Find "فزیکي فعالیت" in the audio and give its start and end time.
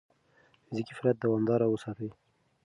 0.65-1.17